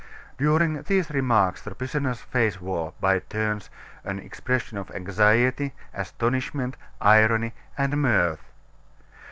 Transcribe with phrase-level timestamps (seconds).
[0.39, 3.69] During these remarks the prisoner's face wore, by turns,
[4.03, 8.41] an expression of anxiety, astonishment, irony, and mirth.